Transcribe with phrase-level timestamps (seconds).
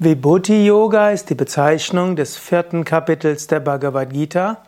[0.00, 4.58] Vibhuti Yoga ist die Bezeichnung des vierten Kapitels der Bhagavad Gita.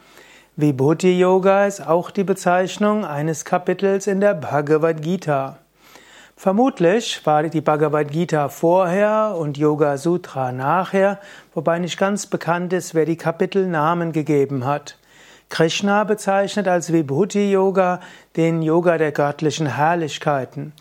[0.56, 5.58] Vibhuti Yoga ist auch die Bezeichnung eines Kapitels in der Bhagavad Gita.
[6.34, 11.20] Vermutlich war die Bhagavad Gita vorher und Yoga Sutra nachher,
[11.54, 14.98] wobei nicht ganz bekannt ist, wer die Kapitelnamen gegeben hat.
[15.48, 18.00] Krishna bezeichnet als Vibhuti Yoga
[18.34, 20.72] den Yoga der göttlichen Herrlichkeiten.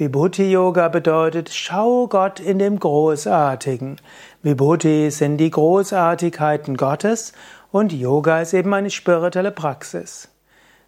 [0.00, 3.96] Vibhuti Yoga bedeutet, schau Gott in dem Großartigen.
[4.44, 7.32] Vibhuti sind die Großartigkeiten Gottes
[7.72, 10.28] und Yoga ist eben eine spirituelle Praxis.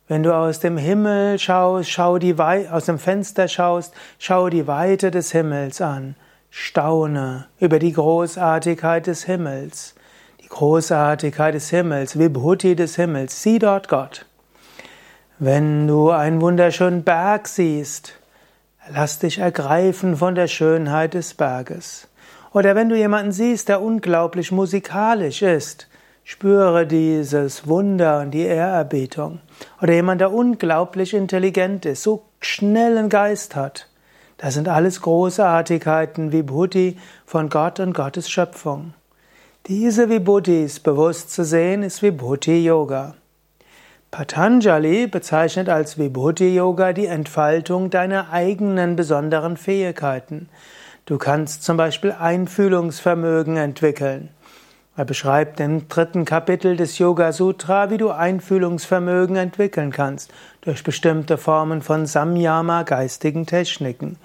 [0.06, 4.68] Wenn du aus dem Himmel schaust, schau die Wei aus dem Fenster schaust, schau die
[4.68, 6.14] Weite des Himmels an.
[6.48, 9.96] Staune über die Großartigkeit des Himmels.
[10.40, 14.26] Die Großartigkeit des Himmels, Vibhuti des Himmels, sieh dort Gott.
[15.40, 18.19] Wenn du einen wunderschönen Berg siehst,
[18.92, 22.08] Lass dich ergreifen von der Schönheit des Berges.
[22.52, 25.86] Oder wenn du jemanden siehst, der unglaublich musikalisch ist,
[26.24, 29.38] spüre dieses Wunder und die Ehrerbietung.
[29.80, 33.86] Oder jemand, der unglaublich intelligent ist, so schnellen Geist hat.
[34.38, 38.94] Das sind alles Großartigkeiten Vibhuti von Gott und Gottes Schöpfung.
[39.68, 43.14] Diese Vibhutis bewusst zu sehen, ist Vibhuti Yoga.
[44.10, 50.48] Patanjali bezeichnet als Vibhuti Yoga die Entfaltung deiner eigenen besonderen Fähigkeiten.
[51.06, 54.30] Du kannst zum Beispiel Einfühlungsvermögen entwickeln.
[54.96, 61.38] Er beschreibt im dritten Kapitel des Yoga Sutra, wie du Einfühlungsvermögen entwickeln kannst durch bestimmte
[61.38, 64.18] Formen von Samyama geistigen Techniken.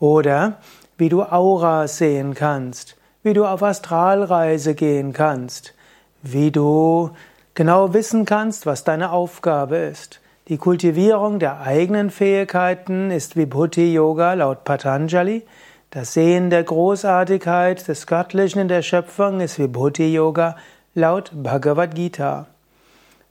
[0.00, 0.58] Oder
[0.98, 5.74] wie du Aura sehen kannst, wie du auf Astralreise gehen kannst,
[6.22, 7.10] wie du
[7.54, 10.20] genau wissen kannst, was deine Aufgabe ist.
[10.48, 15.44] Die Kultivierung der eigenen Fähigkeiten ist Vibhuti Yoga laut Patanjali.
[15.90, 20.56] Das Sehen der Großartigkeit des Göttlichen in der Schöpfung ist Vibhuti Yoga
[20.94, 22.46] laut Bhagavad Gita.